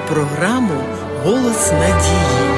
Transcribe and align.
програму 0.00 0.82
Голос 1.24 1.72
надії. 1.72 2.54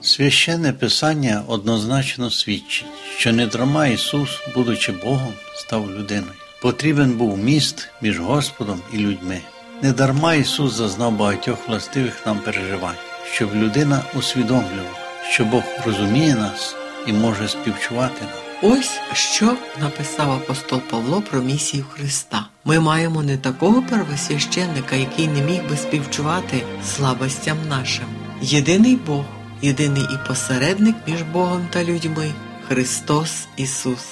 Священне 0.00 0.72
Писання 0.72 1.42
однозначно 1.46 2.30
свідчить, 2.30 2.86
що 3.16 3.32
не 3.32 3.46
дарма 3.46 3.86
Ісус, 3.86 4.30
будучи 4.54 4.92
Богом, 4.92 5.32
став 5.54 5.90
людиною. 5.90 6.32
Потрібен 6.62 7.12
був 7.12 7.38
міст 7.38 7.88
між 8.02 8.18
Господом 8.18 8.80
і 8.92 8.96
людьми. 8.96 9.40
Не 9.82 9.92
дарма 9.92 10.34
Ісус 10.34 10.72
зазнав 10.72 11.12
багатьох 11.12 11.68
властивих 11.68 12.26
нам 12.26 12.38
переживань, 12.38 12.96
щоб 13.32 13.54
людина 13.54 14.02
усвідомлювала, 14.14 14.98
що 15.30 15.44
Бог 15.44 15.62
розуміє 15.86 16.34
нас 16.34 16.76
і 17.06 17.12
може 17.12 17.48
співчувати 17.48 18.20
нам. 18.20 18.51
Ось 18.64 19.00
що 19.12 19.56
написав 19.80 20.30
апостол 20.30 20.80
Павло 20.80 21.22
про 21.22 21.42
місію 21.42 21.84
Христа. 21.90 22.48
Ми 22.64 22.80
маємо 22.80 23.22
не 23.22 23.36
такого 23.36 23.82
первосвященника, 23.82 24.96
який 24.96 25.28
не 25.28 25.42
міг 25.42 25.68
би 25.70 25.76
співчувати 25.76 26.62
слабостям 26.84 27.58
нашим. 27.68 28.04
Єдиний 28.42 28.96
Бог, 28.96 29.24
єдиний 29.62 30.02
і 30.02 30.28
посередник 30.28 30.96
між 31.06 31.22
Богом 31.22 31.68
та 31.70 31.84
людьми 31.84 32.32
Христос 32.68 33.46
Ісус. 33.56 34.06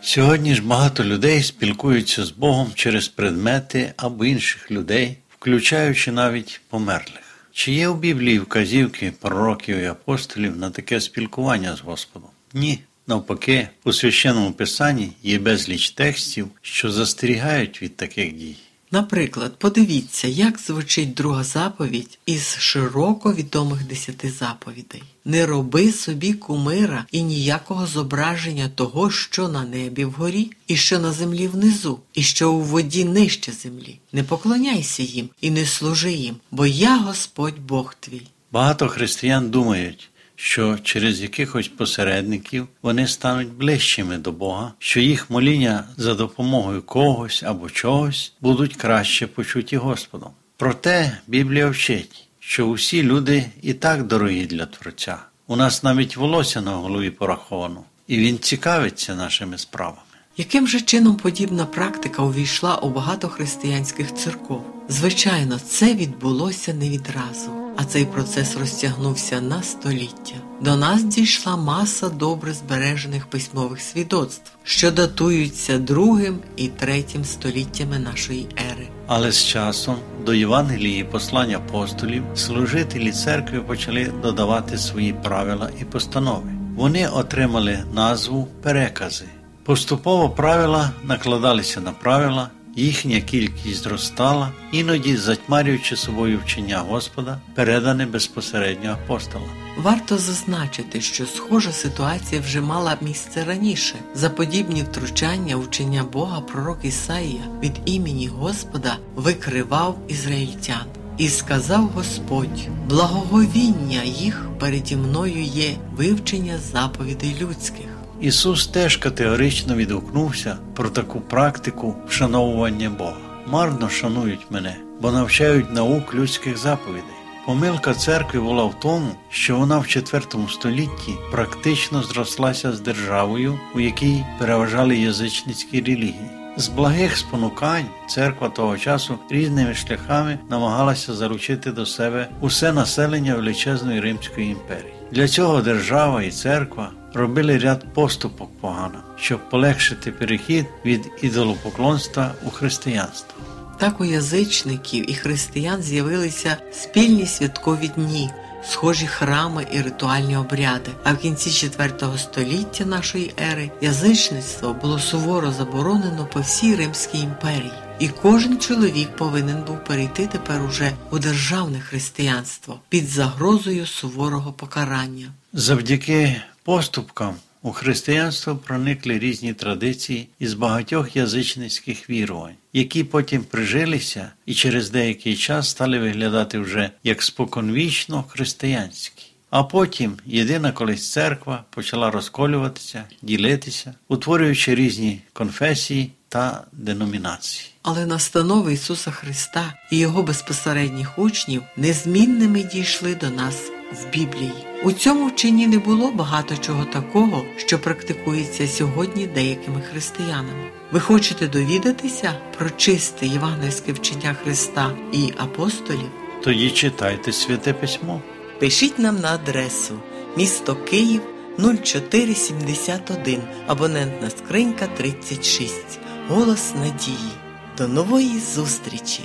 Сьогодні 0.00 0.54
ж 0.54 0.62
багато 0.62 1.04
людей 1.04 1.42
спілкуються 1.42 2.24
з 2.24 2.30
Богом 2.30 2.72
через 2.74 3.08
предмети 3.08 3.92
або 3.96 4.24
інших 4.24 4.70
людей, 4.70 5.18
включаючи 5.38 6.12
навіть 6.12 6.60
померлих. 6.68 7.22
Чи 7.52 7.72
є 7.72 7.88
у 7.88 7.94
Біблії 7.94 8.38
вказівки 8.38 9.12
пророків 9.20 9.76
і 9.76 9.86
апостолів 9.86 10.56
на 10.56 10.70
таке 10.70 11.00
спілкування 11.00 11.76
з 11.76 11.80
Господом? 11.80 12.30
Ні. 12.54 12.80
Навпаки, 13.06 13.68
у 13.84 13.92
священному 13.92 14.52
писанні 14.52 15.12
є 15.22 15.38
безліч 15.38 15.90
текстів, 15.90 16.48
що 16.62 16.92
застерігають 16.92 17.82
від 17.82 17.96
таких 17.96 18.32
дій. 18.32 18.56
Наприклад, 18.90 19.52
подивіться, 19.58 20.28
як 20.28 20.58
звучить 20.58 21.14
друга 21.14 21.44
заповідь 21.44 22.18
із 22.26 22.56
широко 22.58 23.34
відомих 23.34 23.86
десяти 23.86 24.30
заповідей. 24.30 25.02
Не 25.24 25.46
роби 25.46 25.92
собі 25.92 26.32
кумира 26.32 27.04
і 27.12 27.22
ніякого 27.22 27.86
зображення 27.86 28.68
того, 28.68 29.10
що 29.10 29.48
на 29.48 29.64
небі 29.64 30.04
вгорі, 30.04 30.50
і 30.66 30.76
що 30.76 30.98
на 30.98 31.12
землі 31.12 31.48
внизу, 31.48 32.00
і 32.14 32.22
що 32.22 32.52
у 32.52 32.60
воді 32.60 33.04
нижче 33.04 33.52
землі. 33.52 33.98
Не 34.12 34.22
поклоняйся 34.22 35.02
їм 35.02 35.28
і 35.40 35.50
не 35.50 35.66
служи 35.66 36.12
їм, 36.12 36.36
бо 36.50 36.66
я 36.66 36.98
Господь 36.98 37.58
Бог 37.58 37.94
твій. 38.00 38.26
Багато 38.52 38.88
християн 38.88 39.50
думають, 39.50 40.10
що 40.36 40.78
через 40.82 41.20
якихось 41.20 41.68
посередників 41.68 42.68
вони 42.82 43.06
стануть 43.06 43.52
ближчими 43.52 44.18
до 44.18 44.32
Бога, 44.32 44.72
що 44.78 45.00
їх 45.00 45.30
моління 45.30 45.84
за 45.96 46.14
допомогою 46.14 46.82
когось 46.82 47.42
або 47.42 47.70
чогось 47.70 48.32
будуть 48.40 48.76
краще 48.76 49.26
почуті 49.26 49.76
Господом. 49.76 50.30
Проте 50.56 51.18
Біблія 51.26 51.68
вчить, 51.68 52.28
що 52.40 52.66
усі 52.66 53.02
люди 53.02 53.44
і 53.62 53.74
так 53.74 54.06
дорогі 54.06 54.46
для 54.46 54.66
Творця. 54.66 55.18
У 55.46 55.56
нас 55.56 55.82
навіть 55.82 56.16
волосся 56.16 56.60
на 56.60 56.70
голові 56.70 57.10
пораховано, 57.10 57.84
і 58.06 58.18
він 58.18 58.38
цікавиться 58.38 59.14
нашими 59.14 59.58
справами. 59.58 59.98
Яким 60.36 60.68
же 60.68 60.80
чином 60.80 61.16
подібна 61.16 61.66
практика 61.66 62.22
увійшла 62.22 62.76
у 62.76 62.90
багато 62.90 63.28
християнських 63.28 64.14
церков? 64.14 64.64
Звичайно, 64.88 65.58
це 65.58 65.94
відбулося 65.94 66.74
не 66.74 66.90
відразу, 66.90 67.50
а 67.76 67.84
цей 67.84 68.04
процес 68.04 68.56
розтягнувся 68.56 69.40
на 69.40 69.62
століття. 69.62 70.34
До 70.60 70.76
нас 70.76 71.04
дійшла 71.04 71.56
маса 71.56 72.08
добре 72.08 72.52
збережених 72.52 73.26
письмових 73.26 73.80
свідоцтв, 73.80 74.52
що 74.64 74.90
датуються 74.90 75.78
другим 75.78 76.38
і 76.56 76.68
третім 76.68 77.24
століттями 77.24 77.98
нашої 77.98 78.48
ери. 78.72 78.88
Але 79.06 79.32
з 79.32 79.44
часом 79.44 79.96
до 80.26 80.34
Євангелії 80.34 81.04
послань 81.04 81.54
апостолів 81.54 82.22
служителі 82.34 83.12
церкви 83.12 83.60
почали 83.60 84.12
додавати 84.22 84.78
свої 84.78 85.12
правила 85.12 85.70
і 85.80 85.84
постанови. 85.84 86.50
Вони 86.76 87.08
отримали 87.08 87.84
назву 87.94 88.48
перекази. 88.62 89.24
Поступово 89.64 90.30
правила 90.30 90.90
накладалися 91.04 91.80
на 91.80 91.92
правила, 91.92 92.50
їхня 92.76 93.20
кількість 93.20 93.82
зростала, 93.82 94.52
іноді 94.72 95.16
затьмарюючи 95.16 95.96
собою 95.96 96.40
вчення 96.44 96.78
Господа, 96.78 97.40
передане 97.54 98.06
безпосередньо 98.06 98.90
апостолам. 98.90 99.48
Варто 99.76 100.18
зазначити, 100.18 101.00
що 101.00 101.26
схожа 101.26 101.72
ситуація 101.72 102.40
вже 102.40 102.60
мала 102.60 102.96
місце 103.00 103.44
раніше. 103.44 103.94
За 104.14 104.30
подібні 104.30 104.82
втручання 104.82 105.56
учення 105.56 106.04
Бога 106.04 106.40
пророк 106.40 106.78
Ісаїя 106.82 107.42
від 107.62 107.72
імені 107.84 108.28
Господа 108.28 108.96
викривав 109.16 109.98
ізраїльтян. 110.08 110.86
І 111.18 111.28
сказав 111.28 111.86
Господь: 111.86 112.68
благоговіння 112.88 114.02
їх 114.02 114.46
переді 114.58 114.96
мною 114.96 115.42
є 115.42 115.76
вивчення 115.96 116.58
заповідей 116.58 117.36
людських. 117.40 117.93
Ісус 118.24 118.66
теж 118.66 118.96
категорично 118.96 119.74
відгукнувся 119.74 120.56
про 120.74 120.90
таку 120.90 121.20
практику 121.20 121.96
вшановування 122.08 122.90
Бога. 122.90 123.16
Марно 123.46 123.88
шанують 123.88 124.46
мене, 124.50 124.76
бо 125.00 125.12
навчають 125.12 125.72
наук 125.72 126.14
людських 126.14 126.58
заповідей. 126.58 127.14
Помилка 127.46 127.94
церкви 127.94 128.40
була 128.40 128.64
в 128.64 128.80
тому, 128.80 129.08
що 129.30 129.56
вона 129.56 129.78
в 129.78 129.82
IV 129.82 130.50
столітті 130.50 131.12
практично 131.32 132.02
зрослася 132.02 132.72
з 132.72 132.80
державою, 132.80 133.58
у 133.74 133.80
якій 133.80 134.24
переважали 134.38 134.96
язичницькі 134.96 135.80
релігії. 135.80 136.30
З 136.56 136.68
благих 136.68 137.16
спонукань 137.16 137.86
церква 138.08 138.48
того 138.48 138.78
часу 138.78 139.18
різними 139.30 139.74
шляхами 139.74 140.38
намагалася 140.50 141.14
заручити 141.14 141.72
до 141.72 141.86
себе 141.86 142.28
усе 142.40 142.72
населення 142.72 143.34
величезної 143.34 144.00
Римської 144.00 144.50
імперії. 144.50 144.94
Для 145.12 145.28
цього 145.28 145.60
держава 145.60 146.22
і 146.22 146.30
церква 146.30 146.90
робили 147.14 147.58
ряд 147.58 147.94
поступок 147.94 148.50
погано, 148.60 149.02
щоб 149.16 149.50
полегшити 149.50 150.12
перехід 150.12 150.66
від 150.84 151.10
ідолопоклонства 151.22 152.34
у 152.46 152.50
християнство. 152.50 153.34
Так 153.78 154.00
у 154.00 154.04
язичників 154.04 155.10
і 155.10 155.14
християн 155.14 155.82
з'явилися 155.82 156.56
спільні 156.72 157.26
святкові 157.26 157.88
дні, 157.88 158.30
схожі 158.68 159.06
храми 159.06 159.66
і 159.72 159.80
ритуальні 159.80 160.36
обряди. 160.36 160.90
А 161.04 161.12
в 161.12 161.18
кінці 161.18 161.50
IV 161.50 162.18
століття 162.18 162.84
нашої 162.84 163.34
ери 163.52 163.70
язичництво 163.80 164.76
було 164.82 164.98
суворо 164.98 165.52
заборонено 165.52 166.28
по 166.32 166.40
всій 166.40 166.76
Римській 166.76 167.18
імперії. 167.18 167.72
І 167.98 168.08
кожен 168.08 168.58
чоловік 168.58 169.16
повинен 169.16 169.62
був 169.66 169.84
перейти 169.84 170.26
тепер 170.26 170.62
уже 170.62 170.92
у 171.10 171.18
державне 171.18 171.80
християнство 171.80 172.80
під 172.88 173.08
загрозою 173.08 173.86
суворого 173.86 174.52
покарання. 174.52 175.26
Завдяки 175.52 176.42
поступкам 176.64 177.36
у 177.62 177.72
християнство 177.72 178.56
проникли 178.56 179.18
різні 179.18 179.54
традиції 179.54 180.28
із 180.38 180.54
багатьох 180.54 181.16
язичницьких 181.16 182.10
вірувань, 182.10 182.54
які 182.72 183.04
потім 183.04 183.44
прижилися 183.44 184.30
і 184.46 184.54
через 184.54 184.90
деякий 184.90 185.36
час 185.36 185.70
стали 185.70 185.98
виглядати 185.98 186.58
вже 186.58 186.90
як 187.04 187.22
споконвічно 187.22 188.24
християнські. 188.28 189.24
А 189.50 189.62
потім 189.62 190.16
єдина 190.26 190.72
колись 190.72 191.12
церква 191.12 191.64
почала 191.70 192.10
розколюватися, 192.10 193.04
ділитися, 193.22 193.94
утворюючи 194.08 194.74
різні 194.74 195.20
конфесії 195.32 196.10
та 196.28 196.64
деномінації. 196.72 197.70
Але 197.82 198.06
настанови 198.06 198.72
Ісуса 198.72 199.10
Христа 199.10 199.74
і 199.90 199.98
Його 199.98 200.22
безпосередніх 200.22 201.18
учнів 201.18 201.62
незмінними 201.76 202.62
дійшли 202.62 203.14
до 203.14 203.30
нас 203.30 203.73
в 203.94 204.10
Біблії. 204.12 204.52
У 204.84 204.92
цьому 204.92 205.26
вченні 205.26 205.66
не 205.66 205.78
було 205.78 206.10
багато 206.10 206.56
чого 206.56 206.84
такого, 206.84 207.44
що 207.56 207.78
практикується 207.78 208.68
сьогодні 208.68 209.26
деякими 209.26 209.80
християнами. 209.80 210.70
Ви 210.92 211.00
хочете 211.00 211.46
довідатися 211.46 212.34
про 212.58 212.70
чисте 212.70 213.26
євангельське 213.26 213.92
вчення 213.92 214.36
Христа 214.44 214.90
і 215.12 215.32
апостолів? 215.36 216.10
Тоді 216.42 216.70
читайте 216.70 217.32
святе 217.32 217.72
письмо. 217.72 218.22
Пишіть 218.60 218.98
нам 218.98 219.20
на 219.20 219.34
адресу 219.34 219.94
місто 220.36 220.76
Київ 220.76 221.22
0471, 221.58 223.42
абонентна 223.66 224.30
скринька 224.30 224.86
36. 224.86 225.98
Голос 226.28 226.74
надії. 226.74 227.32
До 227.78 227.88
нової 227.88 228.40
зустрічі! 228.54 229.22